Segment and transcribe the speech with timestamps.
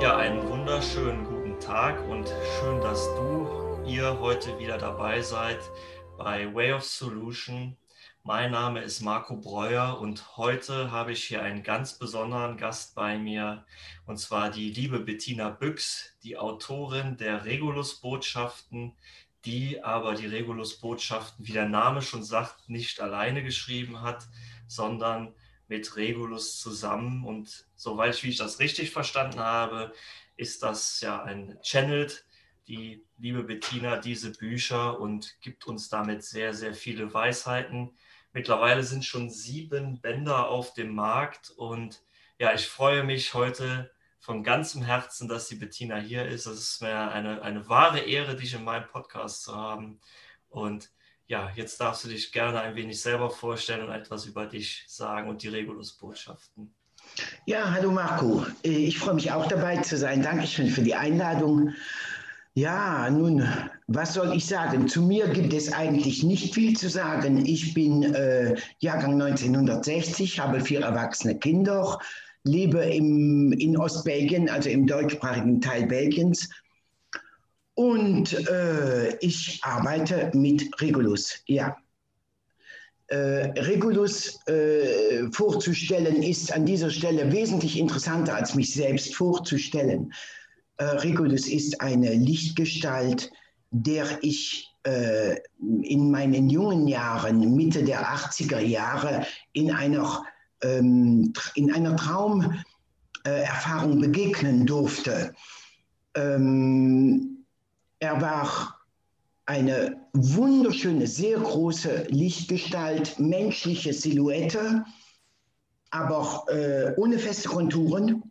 [0.00, 5.60] Ja, einen wunderschönen guten Tag und schön, dass du ihr heute wieder dabei seid
[6.18, 7.78] bei Way of Solution.
[8.22, 13.16] Mein Name ist Marco Breuer und heute habe ich hier einen ganz besonderen Gast bei
[13.16, 13.64] mir
[14.04, 18.92] und zwar die liebe Bettina Büchs, die Autorin der Regulus-Botschaften,
[19.46, 24.28] die aber die Regulus-Botschaften, wie der Name schon sagt, nicht alleine geschrieben hat,
[24.68, 25.34] sondern
[25.66, 27.24] mit Regulus zusammen.
[27.24, 29.92] Und soweit wie ich das richtig verstanden habe,
[30.36, 32.24] ist das ja ein Channeled,
[32.68, 37.96] die liebe Bettina, diese Bücher und gibt uns damit sehr, sehr viele Weisheiten.
[38.32, 42.02] Mittlerweile sind schon sieben Bänder auf dem Markt und
[42.38, 46.46] ja, ich freue mich heute von ganzem Herzen, dass die Bettina hier ist.
[46.46, 50.00] Es ist mir eine, eine wahre Ehre, dich in meinem Podcast zu haben.
[50.48, 50.90] Und
[51.28, 55.28] ja, jetzt darfst du dich gerne ein wenig selber vorstellen und etwas über dich sagen
[55.28, 56.74] und die Regulus-Botschaften.
[57.44, 58.46] Ja, hallo Marco.
[58.62, 60.22] Ich freue mich auch dabei zu sein.
[60.22, 61.74] Dankeschön für die Einladung.
[62.54, 63.46] Ja, nun,
[63.86, 64.88] was soll ich sagen?
[64.88, 67.44] Zu mir gibt es eigentlich nicht viel zu sagen.
[67.44, 71.98] Ich bin äh, Jahrgang 1960, habe vier erwachsene Kinder,
[72.44, 76.48] lebe im, in Ostbelgien, also im deutschsprachigen Teil Belgiens
[77.78, 81.76] und äh, ich arbeite mit Regulus, ja.
[83.06, 90.12] Äh, Regulus äh, vorzustellen ist an dieser Stelle wesentlich interessanter, als mich selbst vorzustellen.
[90.78, 93.30] Äh, Regulus ist eine Lichtgestalt,
[93.70, 95.36] der ich äh,
[95.82, 100.24] in meinen jungen Jahren, Mitte der 80er Jahre, in einer,
[100.62, 105.32] ähm, in einer Traumerfahrung begegnen durfte.
[106.16, 107.37] Ähm,
[108.00, 108.78] er war
[109.46, 114.84] eine wunderschöne, sehr große Lichtgestalt, menschliche Silhouette,
[115.90, 118.22] aber äh, ohne feste Konturen,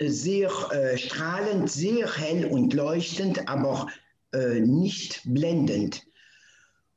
[0.00, 3.88] sehr äh, strahlend, sehr hell und leuchtend, aber
[4.32, 6.02] äh, nicht blendend.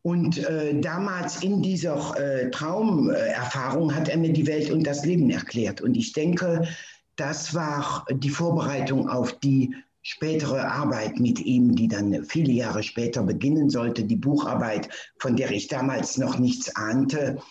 [0.02, 5.30] Und äh, damals in dieser äh, Traumerfahrung hat er mir die Welt und das Leben
[5.30, 5.82] erklärt.
[5.82, 6.68] Und ich denke,
[7.16, 9.76] das war die Vorbereitung auf die
[10.08, 14.88] spätere Arbeit mit ihm, die dann viele Jahre später beginnen sollte, die Bucharbeit,
[15.20, 17.42] von der ich damals noch nichts ahnte.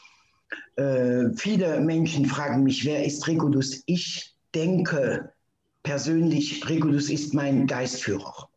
[0.76, 3.82] Äh, viele Menschen fragen mich, wer ist Regulus?
[3.84, 5.34] Ich denke
[5.82, 8.48] persönlich, Regulus ist mein Geistführer.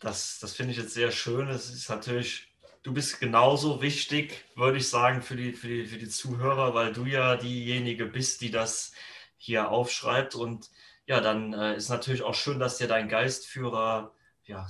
[0.00, 1.46] Das, das finde ich jetzt sehr schön.
[1.46, 2.48] Es ist natürlich,
[2.82, 6.92] du bist genauso wichtig, würde ich sagen, für die, für, die, für die Zuhörer, weil
[6.92, 8.90] du ja diejenige bist, die das
[9.36, 10.34] hier aufschreibt.
[10.34, 10.68] Und
[11.08, 14.12] ja, dann äh, ist natürlich auch schön, dass dir dein Geistführer
[14.44, 14.68] ja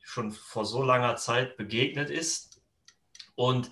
[0.00, 2.62] schon vor so langer Zeit begegnet ist.
[3.34, 3.70] Und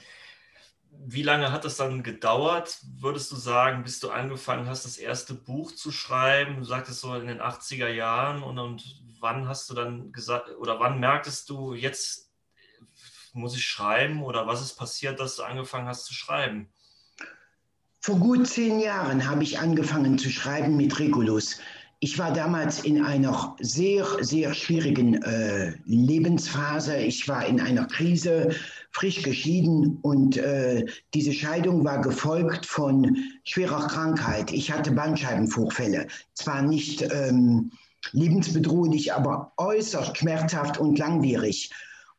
[0.91, 5.33] wie lange hat es dann gedauert, würdest du sagen, bis du angefangen hast, das erste
[5.33, 6.57] Buch zu schreiben?
[6.57, 10.81] Du sagtest so in den 80er Jahren und, und wann hast du dann gesagt, oder
[10.81, 12.33] wann merktest du, jetzt
[13.33, 16.69] muss ich schreiben oder was ist passiert, dass du angefangen hast zu schreiben?
[18.01, 21.61] Vor gut zehn Jahren habe ich angefangen zu schreiben mit Regulus.
[22.01, 26.97] Ich war damals in einer sehr, sehr schwierigen äh, Lebensphase.
[26.97, 28.55] Ich war in einer Krise,
[28.93, 34.53] frisch geschieden und äh, diese Scheidung war gefolgt von schwerer Krankheit.
[34.53, 36.07] Ich hatte Bandscheibenvorfälle.
[36.35, 37.73] Zwar nicht ähm,
[38.13, 41.71] lebensbedrohlich, aber äußerst schmerzhaft und langwierig.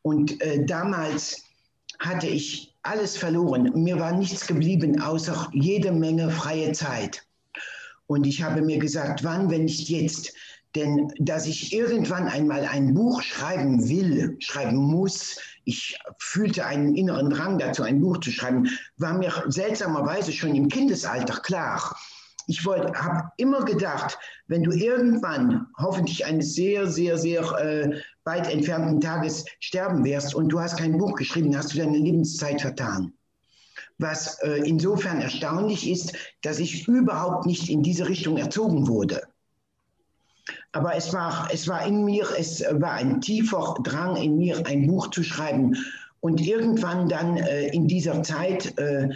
[0.02, 1.44] Und äh, damals
[2.00, 3.70] hatte ich alles verloren.
[3.74, 7.22] Mir war nichts geblieben, außer jede Menge freie Zeit.
[8.10, 10.32] Und ich habe mir gesagt, wann, wenn nicht jetzt?
[10.74, 17.30] Denn dass ich irgendwann einmal ein Buch schreiben will, schreiben muss, ich fühlte einen inneren
[17.30, 21.96] Drang dazu, ein Buch zu schreiben, war mir seltsamerweise schon im Kindesalter klar.
[22.48, 29.00] Ich habe immer gedacht, wenn du irgendwann hoffentlich eines sehr, sehr, sehr äh, weit entfernten
[29.00, 33.12] Tages sterben wirst und du hast kein Buch geschrieben, hast du deine Lebenszeit vertan
[34.00, 39.22] was äh, insofern erstaunlich ist, dass ich überhaupt nicht in diese Richtung erzogen wurde.
[40.72, 44.86] Aber es war, es war in mir, es war ein tiefer Drang in mir, ein
[44.86, 45.76] Buch zu schreiben.
[46.20, 49.08] Und irgendwann dann äh, in dieser Zeit, äh,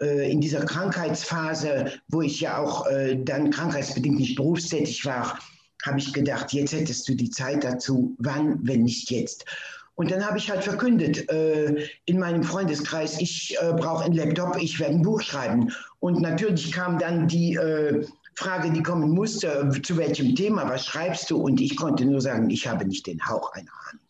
[0.00, 5.38] äh in dieser Krankheitsphase, wo ich ja auch äh, dann krankheitsbedingt nicht berufstätig war,
[5.84, 9.44] habe ich gedacht, jetzt hättest du die Zeit dazu, wann, wenn nicht jetzt.
[9.96, 14.56] Und dann habe ich halt verkündet äh, in meinem Freundeskreis, ich äh, brauche einen Laptop,
[14.60, 15.72] ich werde ein Buch schreiben.
[16.00, 18.04] Und natürlich kam dann die äh,
[18.34, 21.36] Frage, die kommen musste, zu welchem Thema, was schreibst du?
[21.36, 24.00] Und ich konnte nur sagen, ich habe nicht den Hauch einer Ahnung.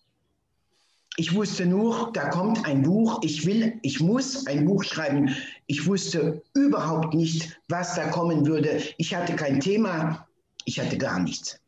[1.16, 5.36] Ich wusste nur, da kommt ein Buch, ich will, ich muss ein Buch schreiben.
[5.66, 8.82] Ich wusste überhaupt nicht, was da kommen würde.
[8.98, 10.26] Ich hatte kein Thema,
[10.64, 11.60] ich hatte gar nichts.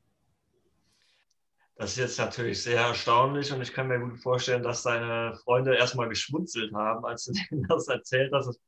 [1.77, 5.77] Das ist jetzt natürlich sehr erstaunlich und ich kann mir gut vorstellen, dass deine Freunde
[5.77, 8.47] erstmal geschmunzelt haben, als du denen das erzählt hast.
[8.47, 8.59] Das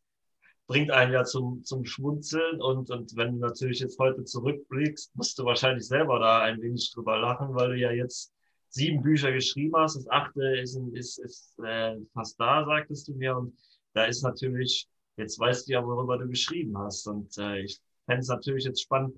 [0.67, 5.39] bringt einen ja zum, zum Schmunzeln und, und wenn du natürlich jetzt heute zurückblickst, musst
[5.39, 8.31] du wahrscheinlich selber da ein wenig drüber lachen, weil du ja jetzt
[8.69, 9.97] sieben Bücher geschrieben hast.
[9.97, 13.39] Das achte ist, ist, ist äh, fast da, sagtest du mir.
[13.39, 13.57] Und
[13.95, 17.07] da ist natürlich, jetzt weißt du ja, worüber du geschrieben hast.
[17.07, 19.17] Und äh, ich fände es natürlich jetzt spannend,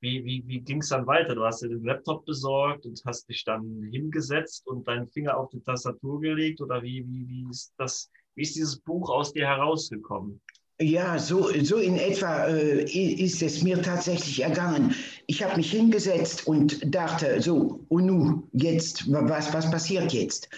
[0.00, 1.34] wie, wie, wie ging es dann weiter?
[1.34, 5.50] Du hast dir den Laptop besorgt und hast dich dann hingesetzt und deinen Finger auf
[5.50, 9.46] die Tastatur gelegt oder wie, wie, wie ist das, wie ist dieses Buch aus dir
[9.46, 10.40] herausgekommen?
[10.80, 14.94] Ja, so, so in etwa äh, ist es mir tatsächlich ergangen.
[15.26, 20.48] Ich habe mich hingesetzt und dachte, so, und nun, jetzt, was, was passiert jetzt?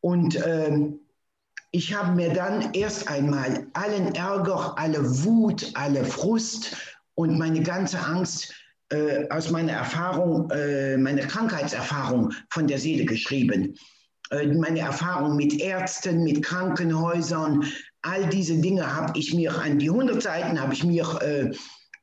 [0.00, 1.00] Und ähm,
[1.70, 6.74] ich habe mir dann erst einmal allen Ärger, alle Wut, alle Frust
[7.14, 8.54] und meine ganze Angst
[8.90, 13.74] äh, aus meiner Erfahrung, äh, meiner Krankheitserfahrung von der Seele geschrieben.
[14.30, 17.64] Äh, meine Erfahrung mit Ärzten, mit Krankenhäusern,
[18.02, 21.50] all diese Dinge habe ich mir an die 100 Seiten habe ich mir äh,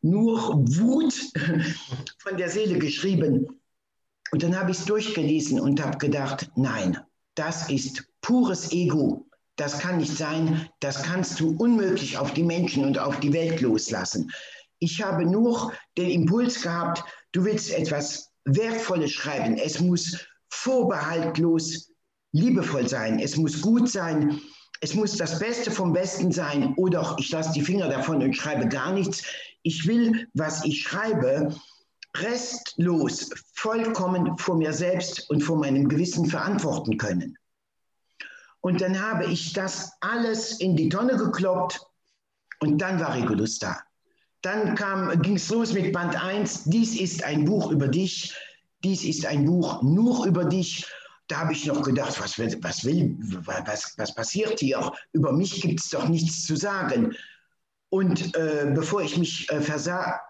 [0.01, 1.13] nur Wut
[2.19, 3.47] von der Seele geschrieben.
[4.31, 6.97] Und dann habe ich es durchgelesen und habe gedacht, nein,
[7.35, 9.25] das ist pures Ego.
[9.55, 10.67] Das kann nicht sein.
[10.81, 14.31] Das kannst du unmöglich auf die Menschen und auf die Welt loslassen.
[14.79, 19.57] Ich habe nur den Impuls gehabt, du willst etwas Wertvolles schreiben.
[19.57, 21.91] Es muss vorbehaltlos
[22.31, 23.19] liebevoll sein.
[23.19, 24.41] Es muss gut sein.
[24.81, 26.73] Es muss das Beste vom Besten sein.
[26.75, 29.23] Oder ich lasse die Finger davon und schreibe gar nichts.
[29.63, 31.55] Ich will, was ich schreibe,
[32.17, 37.37] restlos, vollkommen vor mir selbst und vor meinem Gewissen verantworten können.
[38.61, 41.79] Und dann habe ich das alles in die Tonne gekloppt
[42.59, 43.79] und dann war Regulus da.
[44.45, 44.75] Dann
[45.23, 46.65] ging es los mit Band 1.
[46.65, 48.31] Dies ist ein Buch über dich.
[48.83, 50.85] Dies ist ein Buch nur über dich.
[51.27, 54.91] Da habe ich noch gedacht, was, was, will, was, was passiert hier?
[55.13, 57.15] Über mich gibt es doch nichts zu sagen.
[57.89, 60.21] Und äh, bevor ich mich äh, versah,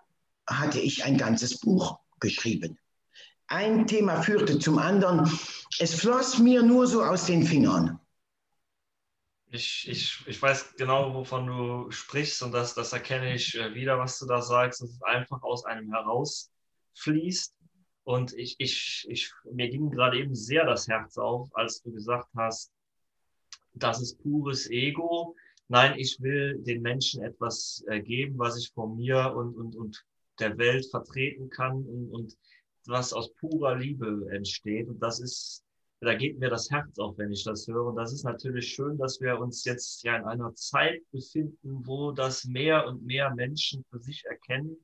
[0.48, 2.78] hatte ich ein ganzes Buch geschrieben.
[3.48, 5.30] Ein Thema führte zum anderen.
[5.80, 8.00] Es floss mir nur so aus den Fingern
[9.56, 13.98] ich, ich, ich weiß genau, wovon du sprichst und das, das erkenne ich äh, wieder,
[13.98, 17.56] was du da sagst, dass es einfach aus einem herausfließt.
[18.04, 22.30] Und ich, ich, ich, mir ging gerade eben sehr das Herz auf, als du gesagt
[22.36, 22.72] hast,
[23.74, 25.36] das ist pures Ego.
[25.68, 30.06] Nein, ich will den Menschen etwas äh, geben, was ich von mir und, und, und
[30.40, 32.38] der Welt vertreten kann und, und
[32.86, 34.88] was aus purer Liebe entsteht.
[34.88, 35.65] Und das ist
[36.02, 37.88] da geht mir das Herz auf, wenn ich das höre.
[37.88, 42.12] Und das ist natürlich schön, dass wir uns jetzt ja in einer Zeit befinden, wo
[42.12, 44.78] das mehr und mehr Menschen für sich erkennen,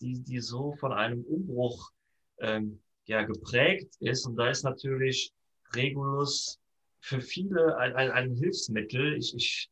[0.00, 1.90] die, die so von einem Umbruch
[2.38, 4.26] ähm, ja, geprägt ist.
[4.26, 5.32] Und da ist natürlich
[5.74, 6.60] Regulus
[7.00, 9.16] für viele ein, ein, ein Hilfsmittel.
[9.16, 9.70] Ich, ich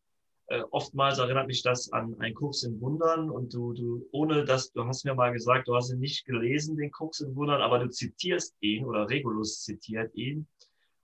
[0.49, 4.73] äh, oftmals erinnert mich das an einen Kurs in Wundern und du, du, ohne dass,
[4.73, 7.79] du hast mir mal gesagt, du hast ihn nicht gelesen, den Kurs in Wundern, aber
[7.79, 10.47] du zitierst ihn oder Regulus zitiert ihn.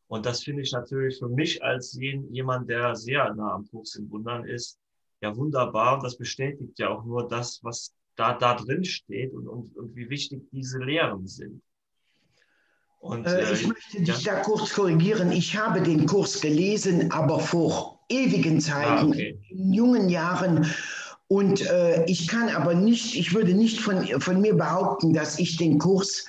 [0.08, 4.10] Und das finde ich natürlich für mich als jemand, der sehr nah am Kurs in
[4.10, 4.78] Wundern ist,
[5.20, 5.96] ja wunderbar.
[5.96, 9.94] Und das bestätigt ja auch nur das, was da, da drin steht und, und, und
[9.94, 11.62] wie wichtig diese Lehren sind.
[13.00, 14.36] Und, äh, ich äh, möchte dich ja.
[14.36, 15.30] da kurz korrigieren.
[15.30, 19.38] Ich habe den Kurs gelesen, aber vor ewigen Zeiten, ah, okay.
[19.50, 20.72] in jungen Jahren.
[21.28, 25.56] Und äh, ich kann aber nicht, ich würde nicht von, von mir behaupten, dass ich
[25.56, 26.24] den Kurs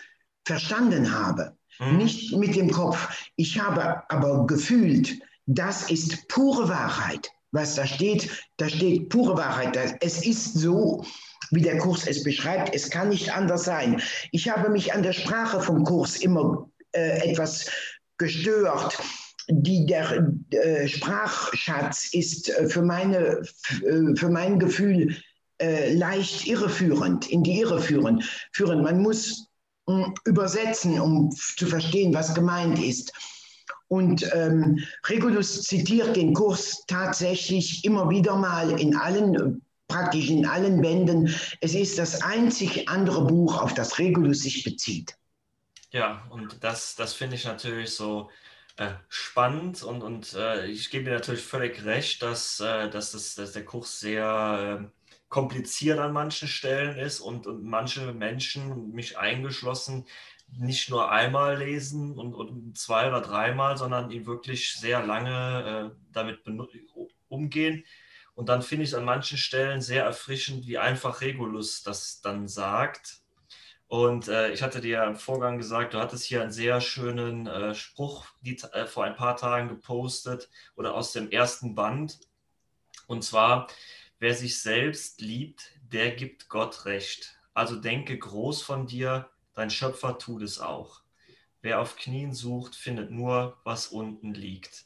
[0.46, 1.98] verstanden habe mhm.
[1.98, 3.30] nicht mit dem Kopf.
[3.36, 7.30] Ich habe aber gefühlt, das ist pure Wahrheit.
[7.52, 9.98] Was da steht, da steht pure Wahrheit.
[10.02, 11.04] Es ist so,
[11.50, 12.76] wie der Kurs es beschreibt.
[12.76, 14.02] Es kann nicht anders sein.
[14.32, 17.72] Ich habe mich an der Sprache vom Kurs immer äh, etwas
[18.20, 19.00] gestört.
[19.52, 23.42] Die, der äh, Sprachschatz ist äh, für, meine,
[23.84, 25.16] äh, für mein Gefühl
[25.60, 28.24] äh, leicht irreführend, in die Irre führen.
[28.52, 28.84] führen.
[28.84, 29.48] Man muss
[30.26, 33.12] übersetzen, um zu verstehen, was gemeint ist.
[33.88, 40.80] Und ähm, Regulus zitiert den Kurs tatsächlich immer wieder mal in allen, praktisch in allen
[40.80, 41.34] Bänden.
[41.60, 45.16] Es ist das einzig andere Buch, auf das Regulus sich bezieht.
[45.92, 48.30] Ja, und das, das finde ich natürlich so
[48.78, 53.36] äh, spannend und, und äh, ich gebe dir natürlich völlig recht, dass, äh, dass, das,
[53.36, 54.92] dass der Kurs sehr ähm,
[55.30, 60.06] kompliziert an manchen Stellen ist und, und manche Menschen, mich eingeschlossen,
[60.58, 66.02] nicht nur einmal lesen und, und zwei oder dreimal, sondern ihn wirklich sehr lange äh,
[66.12, 66.40] damit
[67.28, 67.86] umgehen.
[68.34, 72.48] Und dann finde ich es an manchen Stellen sehr erfrischend, wie einfach Regulus das dann
[72.48, 73.22] sagt.
[73.90, 77.48] Und äh, ich hatte dir ja im Vorgang gesagt, du hattest hier einen sehr schönen
[77.48, 82.20] äh, Spruch die, äh, vor ein paar Tagen gepostet oder aus dem ersten Band.
[83.08, 83.68] Und zwar,
[84.20, 87.40] wer sich selbst liebt, der gibt Gott recht.
[87.56, 91.02] Also denke groß von dir, dein Schöpfer tut es auch.
[91.64, 94.86] Wer auf Knien sucht, findet nur, was unten liegt.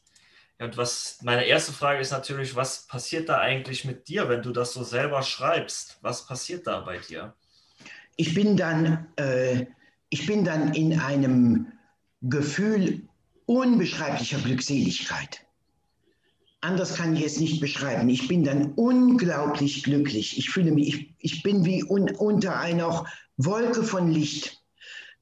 [0.60, 4.44] Ja, und was meine erste Frage ist natürlich, was passiert da eigentlich mit dir, wenn
[4.44, 5.98] du das so selber schreibst?
[6.02, 7.36] Was passiert da bei dir?
[8.16, 9.66] Ich bin dann, äh,
[10.10, 11.68] ich bin dann in einem
[12.22, 13.02] Gefühl
[13.46, 15.42] unbeschreiblicher Glückseligkeit.
[16.62, 18.08] Anders kann ich es nicht beschreiben.
[18.08, 20.38] Ich bin dann unglaublich glücklich.
[20.38, 23.06] Ich fühle mich, ich, ich bin wie un, unter einer
[23.36, 24.62] Wolke von Licht.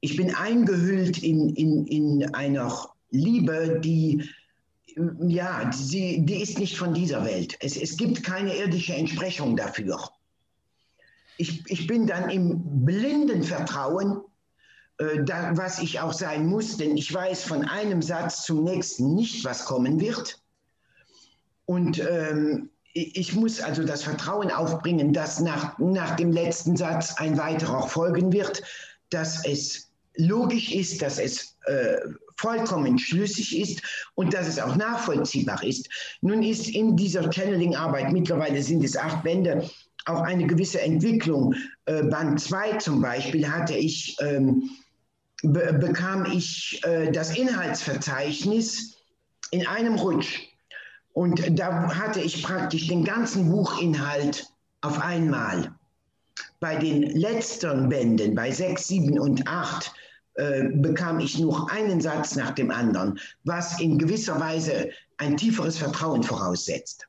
[0.00, 4.28] Ich bin eingehüllt in, in, in einer Liebe, die,
[5.26, 7.56] ja, sie, die ist nicht von dieser Welt.
[7.60, 9.98] Es, es gibt keine irdische Entsprechung dafür.
[11.38, 14.20] Ich, ich bin dann im blinden Vertrauen,
[14.98, 19.14] äh, da, was ich auch sein muss, denn ich weiß von einem Satz zum nächsten
[19.14, 20.42] nicht, was kommen wird.
[21.64, 27.38] Und ähm, ich muss also das Vertrauen aufbringen, dass nach, nach dem letzten Satz ein
[27.38, 28.62] weiterer folgen wird,
[29.08, 31.96] dass es logisch ist, dass es äh,
[32.42, 33.82] vollkommen schlüssig ist
[34.14, 35.88] und dass es auch nachvollziehbar ist.
[36.20, 39.70] Nun ist in dieser Channeling-Arbeit, mittlerweile sind es acht Bände,
[40.06, 41.54] auch eine gewisse Entwicklung.
[41.86, 44.70] Äh, Band 2 zum Beispiel hatte ich, ähm,
[45.42, 48.96] be bekam ich äh, das Inhaltsverzeichnis
[49.52, 50.40] in einem Rutsch
[51.12, 54.46] und da hatte ich praktisch den ganzen Buchinhalt
[54.80, 55.72] auf einmal.
[56.58, 59.92] Bei den letzten Bänden, bei 6, 7 und 8,
[60.34, 65.78] äh, bekam ich nur einen Satz nach dem anderen, was in gewisser Weise ein tieferes
[65.78, 67.06] Vertrauen voraussetzt.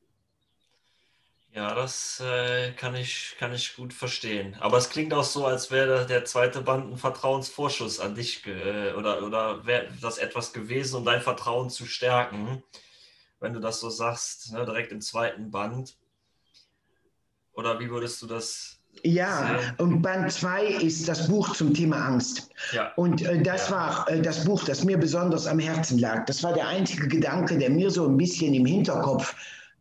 [1.51, 4.55] Ja, das äh, kann, ich, kann ich gut verstehen.
[4.59, 8.93] Aber es klingt auch so, als wäre der zweite Band ein Vertrauensvorschuss an dich äh,
[8.93, 12.63] oder, oder wäre das etwas gewesen, um dein Vertrauen zu stärken
[13.43, 15.97] wenn du das so sagst, ne, direkt im zweiten Band?
[17.51, 18.72] Oder wie würdest du das
[19.03, 22.49] ja, und Band 2 ist das Buch zum Thema Angst.
[22.71, 22.91] Ja.
[22.95, 23.75] Und äh, das ja.
[23.75, 26.25] war äh, das Buch, das mir besonders am Herzen lag.
[26.25, 29.35] Das war der einzige Gedanke, der mir so ein bisschen im Hinterkopf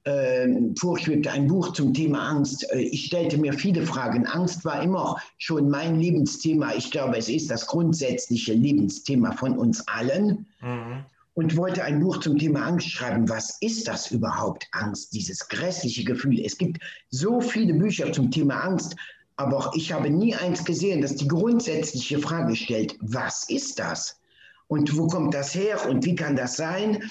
[0.04, 2.66] äh, vorschwebte, ein Buch zum Thema Angst.
[2.72, 4.26] Äh, ich stellte mir viele Fragen.
[4.26, 6.72] Angst war immer schon mein Lebensthema.
[6.74, 10.46] Ich glaube, es ist das grundsätzliche Lebensthema von uns allen.
[10.60, 13.28] Mhm und wollte ein Buch zum Thema Angst schreiben.
[13.28, 16.40] Was ist das überhaupt, Angst, dieses grässliche Gefühl?
[16.44, 18.96] Es gibt so viele Bücher zum Thema Angst,
[19.36, 24.20] aber ich habe nie eins gesehen, das die grundsätzliche Frage stellt, was ist das?
[24.68, 27.10] Und wo kommt das her und wie kann das sein?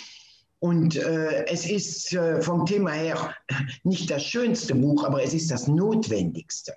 [0.60, 3.36] Und äh, es ist äh, vom Thema her
[3.84, 6.76] nicht das schönste Buch, aber es ist das notwendigste.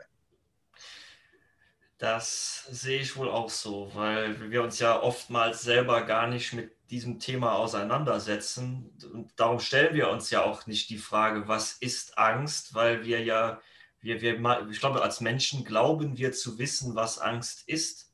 [1.98, 6.73] Das sehe ich wohl auch so, weil wir uns ja oftmals selber gar nicht mit
[6.90, 8.90] diesem Thema auseinandersetzen.
[9.12, 13.22] Und darum stellen wir uns ja auch nicht die Frage, was ist Angst, weil wir
[13.22, 13.60] ja,
[14.00, 18.12] wir, wir, ich glaube, als Menschen glauben wir zu wissen, was Angst ist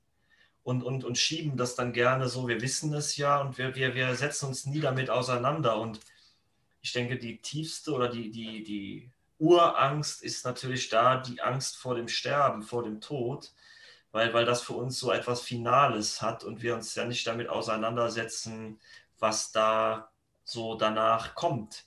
[0.62, 3.94] und, und, und schieben das dann gerne so, wir wissen es ja und wir, wir,
[3.94, 5.80] wir setzen uns nie damit auseinander.
[5.80, 6.00] Und
[6.80, 11.94] ich denke, die tiefste oder die, die, die Urangst ist natürlich da, die Angst vor
[11.94, 13.52] dem Sterben, vor dem Tod
[14.12, 17.48] weil, weil das für uns so etwas Finales hat und wir uns ja nicht damit
[17.48, 18.80] auseinandersetzen,
[19.18, 20.10] was da
[20.44, 21.86] so danach kommt.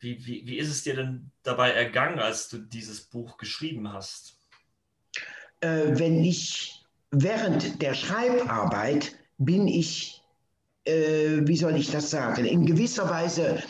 [0.00, 4.38] Wie, wie, wie ist es dir denn dabei ergangen, als du dieses Buch geschrieben hast?
[5.60, 10.22] Äh, wenn ich während der Schreibarbeit bin ich,
[10.84, 13.62] äh, wie soll ich das sagen, in gewisser Weise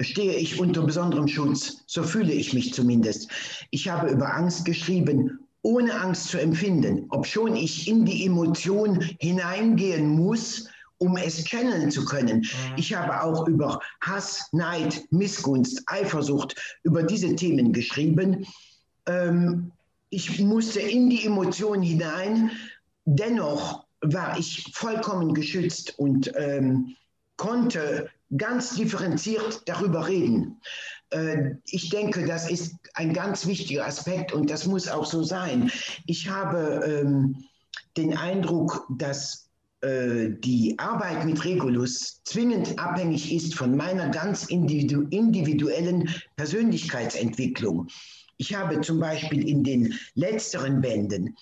[0.00, 1.82] stehe ich unter besonderem Schutz.
[1.86, 3.30] So fühle ich mich zumindest.
[3.70, 10.08] Ich habe über Angst geschrieben ohne Angst zu empfinden, obschon ich in die Emotion hineingehen
[10.08, 10.68] muss,
[10.98, 12.40] um es channeln zu können.
[12.40, 12.76] Mhm.
[12.76, 18.46] Ich habe auch über Hass, Neid, Missgunst, Eifersucht, über diese Themen geschrieben.
[19.06, 19.72] Ähm,
[20.10, 22.50] ich musste in die Emotion hinein.
[23.06, 26.94] Dennoch war ich vollkommen geschützt und ähm,
[27.36, 30.60] konnte ganz differenziert darüber reden.
[31.10, 35.70] Äh, ich denke, das ist ein ganz wichtiger Aspekt und das muss auch so sein.
[36.06, 37.44] Ich habe ähm,
[37.96, 39.48] den Eindruck, dass
[39.80, 47.88] äh, die Arbeit mit Regulus zwingend abhängig ist von meiner ganz individu individuellen Persönlichkeitsentwicklung.
[48.36, 51.36] Ich habe zum Beispiel in den letzteren Bänden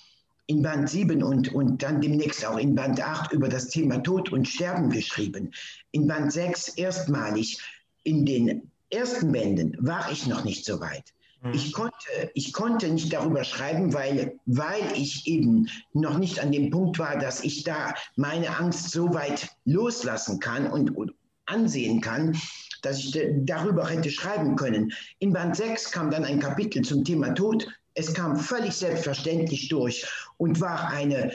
[0.47, 4.33] in Band 7 und, und dann demnächst auch in Band 8 über das Thema Tod
[4.33, 5.53] und Sterben geschrieben.
[5.93, 7.59] In Band 6 erstmalig.
[8.05, 11.13] In den ersten Bänden war ich noch nicht so weit.
[11.43, 11.53] Mhm.
[11.55, 16.71] Ich konnte, ich konnte nicht darüber schreiben, weil, weil ich eben noch nicht an dem
[16.71, 21.13] Punkt war, dass ich da meine Angst so weit loslassen kann und, und
[21.47, 22.37] ansehen kann,
[22.83, 24.93] dass ich darüber hätte schreiben können.
[25.19, 30.07] In Band 6 kam dann ein Kapitel zum Thema Tod es kam völlig selbstverständlich durch
[30.39, 31.33] und war eine,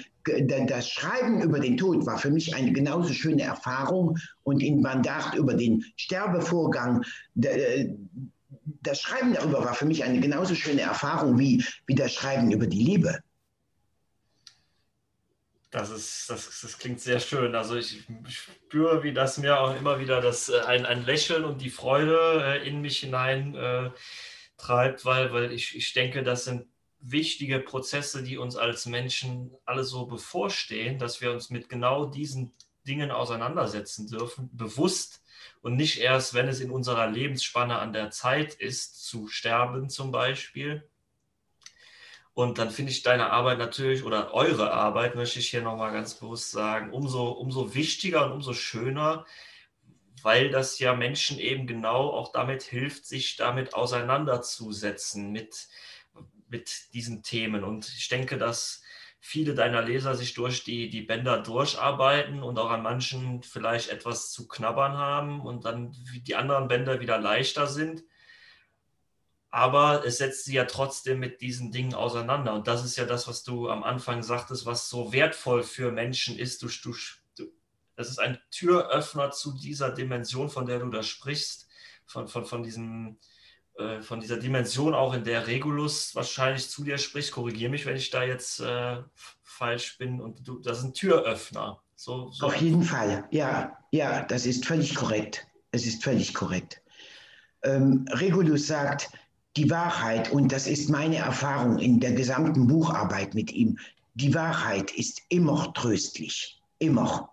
[0.68, 5.36] das Schreiben über den Tod war für mich eine genauso schöne Erfahrung und in Bandart
[5.36, 7.04] über den Sterbevorgang,
[7.34, 12.68] das Schreiben darüber war für mich eine genauso schöne Erfahrung wie, wie das Schreiben über
[12.68, 13.20] die Liebe.
[15.70, 17.54] Das, ist, das, das klingt sehr schön.
[17.54, 21.62] Also ich spüre, wie das mir auch immer wieder das, äh, ein, ein Lächeln und
[21.62, 23.92] die Freude äh, in mich hinein äh,
[24.58, 26.68] treibt, weil, weil ich, ich denke, das sind
[27.00, 32.54] wichtige Prozesse, die uns als Menschen alle so bevorstehen, dass wir uns mit genau diesen
[32.88, 35.22] Dingen auseinandersetzen dürfen, bewusst
[35.62, 40.12] und nicht erst, wenn es in unserer Lebensspanne an der Zeit ist, zu sterben zum
[40.12, 40.88] Beispiel.
[42.34, 46.14] Und dann finde ich deine Arbeit natürlich oder eure Arbeit, möchte ich hier nochmal ganz
[46.16, 49.26] bewusst sagen, umso, umso wichtiger und umso schöner,
[50.22, 55.68] weil das ja Menschen eben genau auch damit hilft, sich damit auseinanderzusetzen mit,
[56.50, 57.64] mit diesen Themen.
[57.64, 58.82] Und ich denke, dass
[59.20, 64.32] viele deiner Leser sich durch die, die Bänder durcharbeiten und auch an manchen vielleicht etwas
[64.32, 68.04] zu knabbern haben und dann die anderen Bänder wieder leichter sind.
[69.50, 72.54] Aber es setzt sie ja trotzdem mit diesen Dingen auseinander.
[72.54, 76.38] Und das ist ja das, was du am Anfang sagtest, was so wertvoll für Menschen
[76.38, 76.62] ist.
[76.62, 76.94] Du, du
[77.98, 81.68] das ist ein Türöffner zu dieser Dimension, von der du da sprichst,
[82.06, 83.18] von, von, von, diesem,
[83.78, 87.32] äh, von dieser Dimension auch, in der Regulus wahrscheinlich zu dir spricht.
[87.32, 88.98] Korrigiere mich, wenn ich da jetzt äh,
[89.44, 90.22] falsch bin.
[90.22, 91.82] Und du, das ein Türöffner.
[91.96, 92.48] So, so.
[92.48, 95.48] Auf jeden Fall, ja, ja, das ist völlig korrekt.
[95.72, 96.82] Es ist völlig korrekt.
[97.64, 99.10] Ähm, Regulus sagt,
[99.56, 103.80] die Wahrheit, und das ist meine Erfahrung in der gesamten Bucharbeit mit ihm,
[104.14, 107.30] die Wahrheit ist immer tröstlich, immer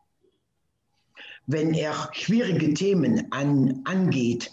[1.47, 4.51] wenn er schwierige Themen an, angeht,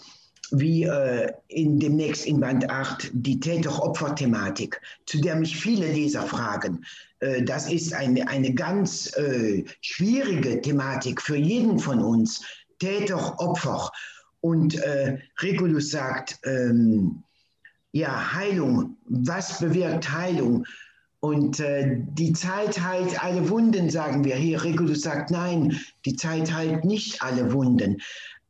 [0.52, 6.84] wie äh, in demnächst in Band 8 die Täter-Opfer-Thematik, zu der mich viele Leser fragen.
[7.20, 12.44] Äh, das ist eine, eine ganz äh, schwierige Thematik für jeden von uns,
[12.78, 13.90] Täter-Opfer.
[14.40, 17.22] Und äh, Regulus sagt, ähm,
[17.92, 20.66] ja, Heilung, was bewirkt Heilung?
[21.20, 24.34] Und äh, die Zeit heilt alle Wunden, sagen wir.
[24.34, 28.02] Hier Regulus sagt, nein, die Zeit heilt nicht alle Wunden.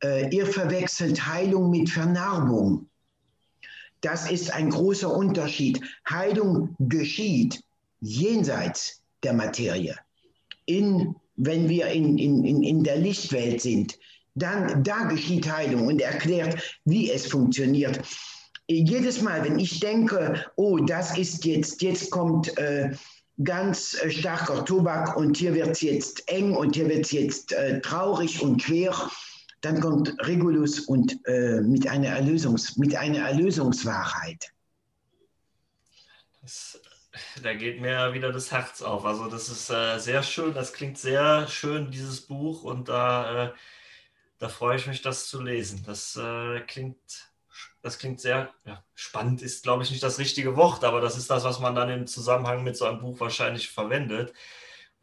[0.03, 2.87] Äh, ihr verwechselt Heilung mit Vernarbung.
[4.01, 5.79] Das ist ein großer Unterschied.
[6.09, 7.63] Heilung geschieht
[8.01, 9.95] jenseits der Materie.
[10.65, 13.97] In, wenn wir in, in, in der Lichtwelt sind,
[14.35, 18.01] dann da geschieht Heilung und erklärt, wie es funktioniert
[18.67, 22.91] jedes Mal, wenn ich denke, oh, das ist jetzt, jetzt kommt äh,
[23.43, 27.51] ganz äh, starker Tobak und hier wird es jetzt eng und hier wird es jetzt
[27.53, 28.93] äh, traurig und schwer,
[29.63, 34.51] dann kommt Regulus und äh, mit, einer Erlösungs, mit einer Erlösungswahrheit.
[36.41, 36.81] Das,
[37.41, 39.05] da geht mir wieder das Herz auf.
[39.05, 43.53] Also das ist äh, sehr schön, das klingt sehr schön, dieses Buch und da, äh,
[44.39, 45.83] da freue ich mich, das zu lesen.
[45.85, 46.19] Das
[46.67, 46.99] klingt
[47.81, 51.29] das klingt sehr ja, spannend, ist glaube ich nicht das richtige Wort, aber das ist
[51.29, 54.33] das, was man dann im Zusammenhang mit so einem Buch wahrscheinlich verwendet,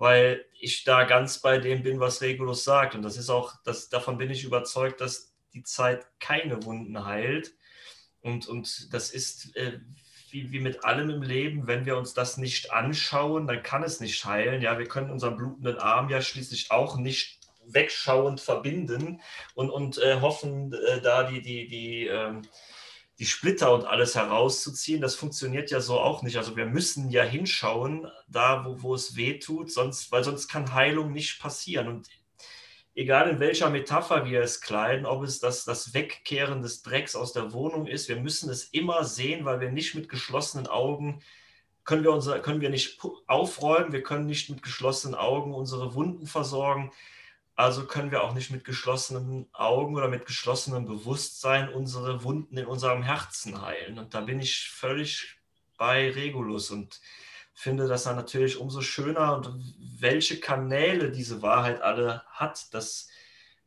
[0.00, 2.94] weil ich da ganz bei dem bin, was Regulus sagt.
[2.94, 7.52] Und das ist auch, das, davon bin ich überzeugt, dass die Zeit keine Wunden heilt.
[8.22, 9.78] Und, und das ist äh,
[10.30, 14.00] wie, wie mit allem im Leben, wenn wir uns das nicht anschauen, dann kann es
[14.00, 14.62] nicht heilen.
[14.62, 19.20] Ja, wir können unseren blutenden Arm ja schließlich auch nicht wegschauend verbinden
[19.54, 22.40] und, und äh, hoffen, äh, da die, die, die, ähm,
[23.20, 26.38] die Splitter und alles herauszuziehen, das funktioniert ja so auch nicht.
[26.38, 30.72] Also wir müssen ja hinschauen, da wo, wo es weh tut, sonst, weil sonst kann
[30.72, 31.88] Heilung nicht passieren.
[31.88, 32.08] Und
[32.94, 37.34] egal in welcher Metapher wir es kleiden, ob es das, das Wegkehren des Drecks aus
[37.34, 41.20] der Wohnung ist, wir müssen es immer sehen, weil wir nicht mit geschlossenen Augen
[41.84, 46.26] können wir, unser, können wir nicht aufräumen, wir können nicht mit geschlossenen Augen unsere Wunden
[46.26, 46.90] versorgen.
[47.60, 52.64] Also können wir auch nicht mit geschlossenen Augen oder mit geschlossenem Bewusstsein unsere Wunden in
[52.64, 53.98] unserem Herzen heilen.
[53.98, 55.36] Und da bin ich völlig
[55.76, 56.98] bei Regulus und
[57.52, 63.08] finde das dann natürlich umso schöner und welche Kanäle diese Wahrheit alle hat, das,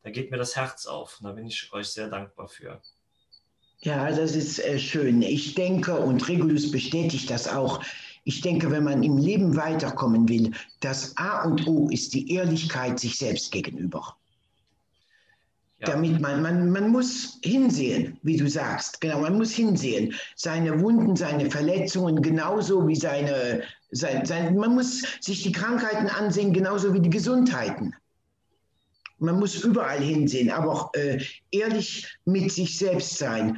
[0.01, 1.19] da geht mir das Herz auf.
[1.19, 2.81] Und da bin ich euch sehr dankbar für.
[3.81, 5.21] Ja, das ist äh, schön.
[5.21, 7.83] Ich denke, und Regulus bestätigt das auch,
[8.25, 12.99] Ich denke, wenn man im Leben weiterkommen will, das A und O ist die Ehrlichkeit
[12.99, 14.15] sich selbst gegenüber.
[15.79, 15.87] Ja.
[15.87, 19.01] Damit man, man, man muss hinsehen, wie du sagst.
[19.01, 20.13] Genau, man muss hinsehen.
[20.35, 26.53] Seine Wunden, seine Verletzungen, genauso wie seine, sein, sein, man muss sich die Krankheiten ansehen,
[26.53, 27.93] genauso wie die Gesundheiten.
[29.19, 33.57] Man muss überall hinsehen, aber auch äh, ehrlich mit sich selbst sein.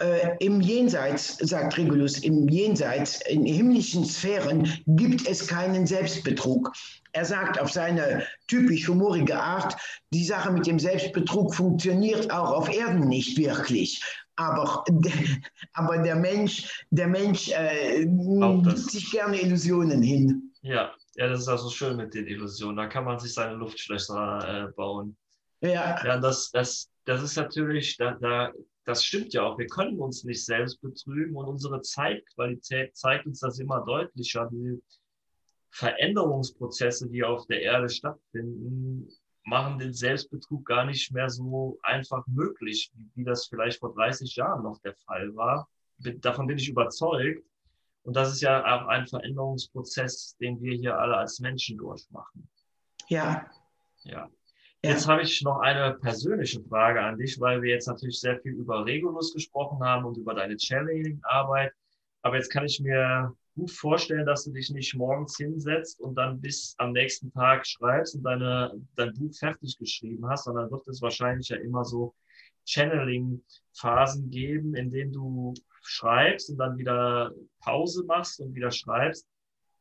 [0.00, 6.72] Äh, Im Jenseits, sagt Regulus, im Jenseits, in himmlischen Sphären gibt es keinen Selbstbetrug.
[7.12, 9.76] Er sagt auf seine typisch humorige Art,
[10.12, 14.02] die Sache mit dem Selbstbetrug funktioniert auch auf Erden nicht wirklich.
[14.36, 14.82] Aber,
[15.74, 18.06] aber der Mensch, der Mensch äh,
[18.74, 20.52] sich gerne Illusionen hin.
[20.62, 22.76] Ja, ja, das ist also schön mit den Illusionen.
[22.76, 25.16] Da kann man sich seine Luftschlösser äh, bauen.
[25.60, 26.02] Ja.
[26.04, 28.52] Ja, das, das, das ist natürlich, da, da,
[28.84, 29.58] das stimmt ja auch.
[29.58, 34.48] Wir können uns nicht selbst betrügen und unsere Zeitqualität zeigt uns das immer deutlicher.
[34.50, 34.82] Die
[35.70, 39.08] Veränderungsprozesse, die auf der Erde stattfinden,
[39.44, 44.62] machen den Selbstbetrug gar nicht mehr so einfach möglich, wie, das vielleicht vor 30 Jahren
[44.62, 45.68] noch der Fall war.
[45.98, 47.44] Davon bin ich überzeugt.
[48.04, 52.48] Und das ist ja auch ein Veränderungsprozess, den wir hier alle als Menschen durchmachen.
[53.08, 53.48] Ja.
[54.02, 54.28] Ja.
[54.84, 58.54] Jetzt habe ich noch eine persönliche Frage an dich, weil wir jetzt natürlich sehr viel
[58.54, 61.72] über Regulus gesprochen haben und über deine Channeling-Arbeit.
[62.22, 66.40] Aber jetzt kann ich mir gut vorstellen, dass du dich nicht morgens hinsetzt und dann
[66.40, 71.00] bis am nächsten Tag schreibst und deine, dein Buch fertig geschrieben hast, sondern wird es
[71.00, 72.12] wahrscheinlich ja immer so
[72.64, 79.28] Channeling-Phasen geben, in denen du schreibst und dann wieder Pause machst und wieder schreibst.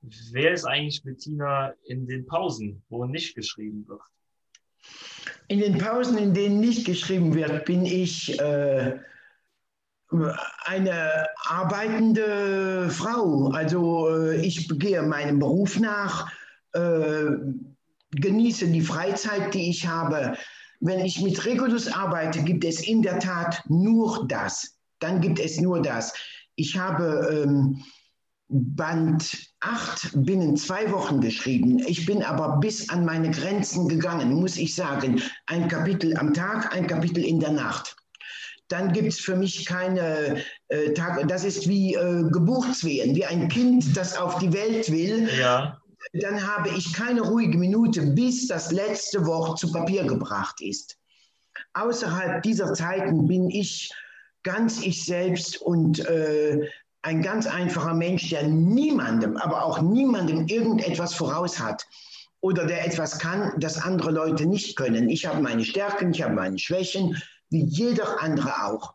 [0.02, 4.02] Wer ist eigentlich Bettina in den Pausen, wo nicht geschrieben wird?
[5.48, 9.00] In den Pausen, in denen nicht geschrieben wird, bin ich äh,
[10.66, 13.50] eine arbeitende Frau.
[13.50, 16.32] Also äh, ich gehe meinem Beruf nach,
[16.74, 17.26] äh,
[18.12, 20.38] genieße die Freizeit, die ich habe.
[20.80, 25.60] Wenn ich mit Regulus arbeite, gibt es in der Tat nur das dann gibt es
[25.60, 26.14] nur das.
[26.56, 27.84] Ich habe ähm,
[28.54, 31.80] Band 8 binnen zwei Wochen geschrieben.
[31.88, 35.22] Ich bin aber bis an meine Grenzen gegangen, muss ich sagen.
[35.48, 37.96] Ein Kapitel am Tag, ein Kapitel in der Nacht.
[38.68, 43.48] Dann gibt es für mich keine äh, Tage, das ist wie äh, Geburtswehen, wie ein
[43.48, 45.30] Kind, das auf die Welt will.
[45.40, 45.78] Ja.
[46.14, 50.98] Dann habe ich keine ruhige Minute, bis das letzte Wort zu Papier gebracht ist.
[51.74, 53.94] Außerhalb dieser Zeiten bin ich
[54.44, 56.68] ganz ich selbst und äh,
[57.04, 61.88] ein ganz einfacher Mensch, der niemandem, aber auch niemandem irgendetwas voraus hat
[62.42, 65.10] oder der etwas kann, das andere Leute nicht können.
[65.10, 68.94] Ich habe meine Stärken, ich habe meine Schwächen, wie jeder andere auch.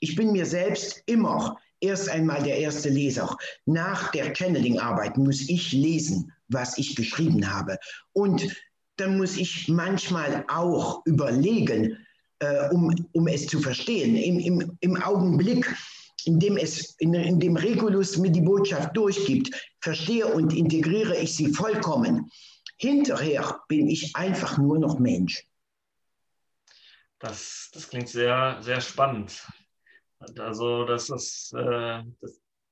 [0.00, 3.36] Ich bin mir selbst immer erst einmal der erste Leser.
[3.66, 7.78] Nach der Channeling-Arbeit muss ich lesen, was ich geschrieben habe.
[8.12, 8.54] Und
[8.96, 11.98] dann muss ich manchmal auch überlegen,
[12.38, 14.16] äh, um, um es zu verstehen.
[14.16, 15.74] Im, im, im Augenblick,
[16.26, 21.36] in dem, es, in, in dem Regulus mir die Botschaft durchgibt, verstehe und integriere ich
[21.36, 22.30] sie vollkommen.
[22.76, 25.46] Hinterher bin ich einfach nur noch Mensch.
[27.18, 29.46] Das, das klingt sehr, sehr spannend.
[30.38, 32.02] Also das, ist, äh,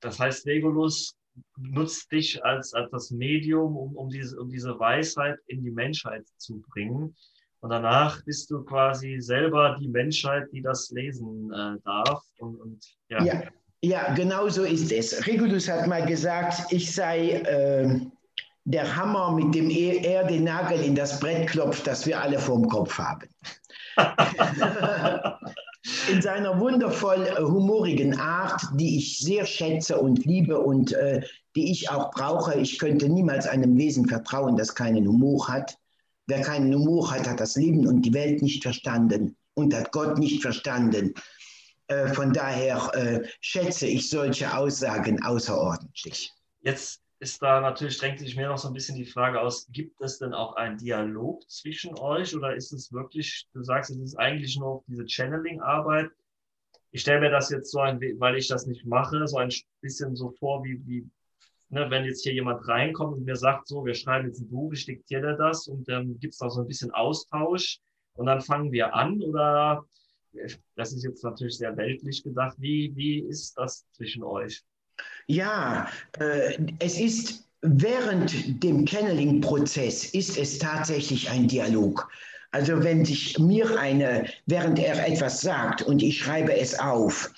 [0.00, 1.14] das heißt, Regulus
[1.56, 6.26] nutzt dich als, als das Medium, um, um, diese, um diese Weisheit in die Menschheit
[6.36, 7.16] zu bringen.
[7.62, 12.22] Und danach bist du quasi selber die Menschheit, die das lesen äh, darf.
[12.40, 13.22] Und, und ja.
[13.22, 13.42] ja.
[13.84, 15.26] Ja, genau so ist es.
[15.26, 18.00] Regulus hat mal gesagt, ich sei äh,
[18.64, 22.68] der Hammer, mit dem er den Nagel in das Brett klopft, das wir alle vorm
[22.68, 23.28] Kopf haben.
[26.10, 31.22] in seiner wundervoll äh, humorigen Art, die ich sehr schätze und liebe und äh,
[31.56, 32.54] die ich auch brauche.
[32.54, 35.76] Ich könnte niemals einem Wesen vertrauen, das keinen Humor hat.
[36.26, 40.18] Wer keinen Humor hat, hat das Leben und die Welt nicht verstanden und hat Gott
[40.18, 41.14] nicht verstanden.
[41.88, 46.32] Äh, von daher äh, schätze ich solche Aussagen außerordentlich.
[46.60, 50.00] Jetzt ist da natürlich, drängt sich mir noch so ein bisschen die Frage aus, gibt
[50.00, 54.16] es denn auch einen Dialog zwischen euch oder ist es wirklich, du sagst, es ist
[54.16, 56.10] eigentlich nur diese Channeling-Arbeit.
[56.90, 60.16] Ich stelle mir das jetzt so ein, weil ich das nicht mache, so ein bisschen
[60.16, 61.08] so vor, wie, wie
[61.72, 64.72] ne, wenn jetzt hier jemand reinkommt und mir sagt, so, wir schreiben jetzt ein Buch,
[64.72, 67.80] ich diktiere das und dann gibt es noch so ein bisschen Austausch
[68.14, 69.84] und dann fangen wir an oder
[70.76, 72.56] das ist jetzt natürlich sehr weltlich gedacht.
[72.58, 74.62] Wie, wie ist das zwischen euch?
[75.26, 82.08] Ja, äh, es ist während dem Channeling-Prozess ist es tatsächlich ein Dialog.
[82.50, 87.32] Also wenn sich mir eine, während er etwas sagt und ich schreibe es auf,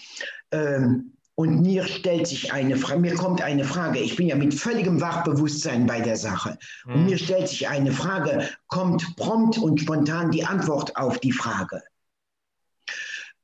[0.50, 4.54] ähm, und mir stellt sich eine Frage, mir kommt eine Frage, ich bin ja mit
[4.54, 6.56] völligem Wachbewusstsein bei der Sache.
[6.86, 7.06] Und mhm.
[7.06, 11.82] mir stellt sich eine Frage, kommt prompt und spontan die Antwort auf die Frage.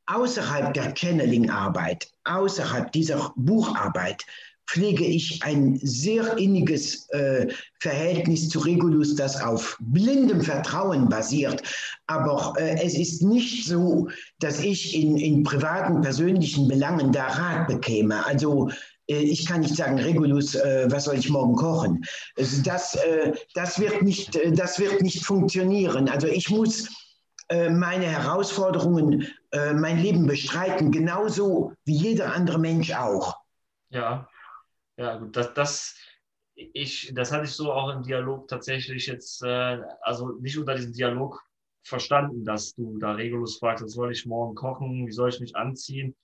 [0.07, 4.25] Außerhalb der Channeling-Arbeit, außerhalb dieser Bucharbeit,
[4.71, 7.49] pflege ich ein sehr inniges äh,
[7.81, 11.63] Verhältnis zu Regulus, das auf blindem Vertrauen basiert.
[12.07, 17.67] Aber äh, es ist nicht so, dass ich in, in privaten, persönlichen Belangen da Rat
[17.67, 18.25] bekäme.
[18.27, 18.71] Also
[19.11, 22.05] äh, ich kann nicht sagen, Regulus, äh, was soll ich morgen kochen?
[22.39, 26.09] Also das, äh, das, wird nicht, das wird nicht funktionieren.
[26.09, 26.89] Also ich muss
[27.53, 33.39] meine Herausforderungen, mein Leben bestreiten, genauso wie jeder andere Mensch auch.
[33.89, 34.29] Ja,
[35.01, 35.95] ja, gut, das, das,
[36.55, 40.93] ich, das hatte ich so auch im Dialog tatsächlich jetzt, äh, also nicht unter diesem
[40.93, 41.43] Dialog
[41.83, 45.57] verstanden, dass du da Regulus fragst, was soll ich morgen kochen, wie soll ich mich
[45.57, 46.15] anziehen.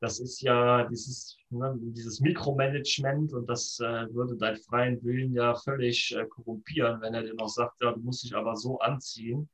[0.00, 5.54] Das ist ja dieses, ne, dieses Mikromanagement und das äh, würde deinen freien Willen ja
[5.54, 9.48] völlig äh, korrumpieren, wenn er dir noch sagt, ja, du musst dich aber so anziehen.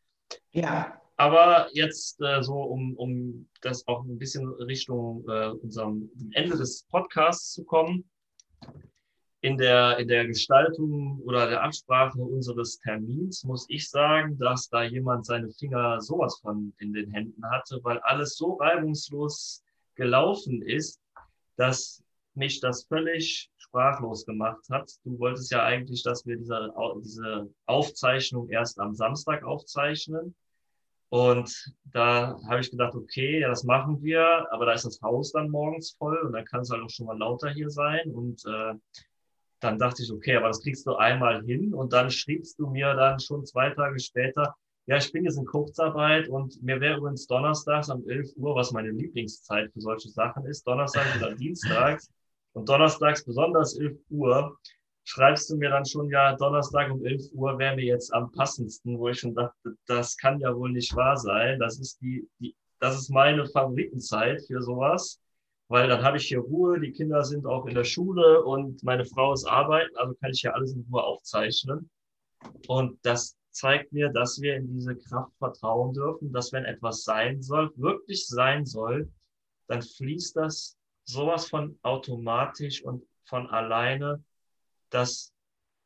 [0.51, 1.01] Ja.
[1.17, 6.83] Aber jetzt äh, so, um, um das auch ein bisschen Richtung äh, unserem Ende des
[6.91, 8.05] Podcasts zu kommen,
[9.45, 14.85] in der, in der Gestaltung oder der Absprache unseres Termins muss ich sagen, dass da
[14.85, 19.63] jemand seine Finger sowas von in den Händen hatte, weil alles so reibungslos
[19.97, 20.99] gelaufen ist,
[21.57, 22.03] dass
[22.33, 24.91] mich das völlig sprachlos gemacht hat.
[25.05, 30.35] Du wolltest ja eigentlich, dass wir diese, diese Aufzeichnung erst am Samstag aufzeichnen.
[31.11, 35.33] Und da habe ich gedacht, okay, ja, das machen wir, aber da ist das Haus
[35.33, 38.11] dann morgens voll und dann kann es halt auch schon mal lauter hier sein.
[38.11, 38.75] Und äh,
[39.65, 41.73] dann dachte ich, okay, aber das kriegst du einmal hin.
[41.73, 44.55] Und dann schriebst du mir dann schon zwei Tage später,
[44.87, 48.73] ja, ich bin jetzt in Kurzarbeit und mir wäre übrigens donnerstags um 11 Uhr, was
[48.73, 52.11] meine Lieblingszeit für solche Sachen ist, donnerstags oder dienstags.
[52.53, 54.59] Und donnerstags besonders 11 Uhr
[55.05, 58.99] schreibst du mir dann schon, ja, Donnerstag um 11 Uhr wäre mir jetzt am passendsten,
[58.99, 61.59] wo ich schon dachte, das kann ja wohl nicht wahr sein.
[61.59, 65.19] Das ist die, die das ist meine Favoritenzeit für sowas,
[65.69, 69.05] weil dann habe ich hier Ruhe, die Kinder sind auch in der Schule und meine
[69.05, 71.91] Frau ist arbeiten, also kann ich ja alles in Ruhe aufzeichnen.
[72.69, 77.41] Und das zeigt mir, dass wir in diese Kraft vertrauen dürfen, dass wenn etwas sein
[77.41, 79.11] soll, wirklich sein soll,
[79.69, 84.23] dann fließt das sowas von automatisch und von alleine
[84.95, 85.33] dass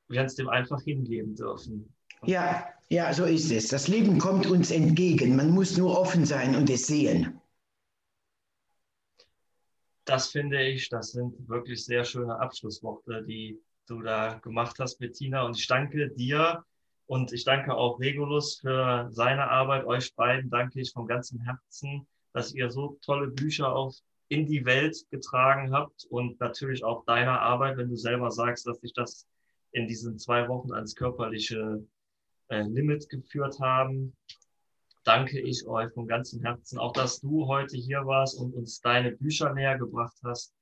[0.08, 1.92] wir uns dem einfach hingeben dürfen.
[2.24, 3.68] Ja, ja, so ist es.
[3.68, 5.36] Das Leben kommt uns entgegen.
[5.36, 7.37] Man muss nur offen sein und es sehen.
[10.08, 15.42] Das finde ich, das sind wirklich sehr schöne Abschlussworte, die du da gemacht hast, Bettina.
[15.42, 16.64] Und ich danke dir
[17.04, 19.84] und ich danke auch Regulus für seine Arbeit.
[19.84, 23.94] Euch beiden danke ich von ganzem Herzen, dass ihr so tolle Bücher auf
[24.28, 28.80] in die Welt getragen habt und natürlich auch deiner Arbeit, wenn du selber sagst, dass
[28.80, 29.26] sich das
[29.72, 31.84] in diesen zwei Wochen ans körperliche
[32.48, 34.16] äh, Limit geführt haben,
[35.08, 39.12] danke ich euch von ganzem Herzen, auch dass du heute hier warst und uns deine
[39.12, 40.52] Bücher näher gebracht hast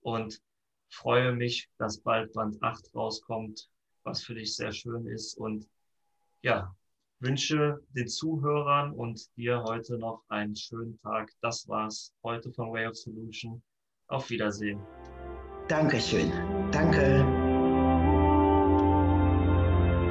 [0.00, 0.40] und
[0.88, 3.68] freue mich, dass bald Band 8 rauskommt,
[4.02, 5.68] was für dich sehr schön ist und
[6.40, 6.74] ja,
[7.20, 11.30] wünsche den Zuhörern und dir heute noch einen schönen Tag.
[11.42, 13.62] Das war's heute von Way of Solution.
[14.08, 14.80] Auf Wiedersehen.
[15.68, 16.30] Dankeschön.
[16.70, 17.43] Danke.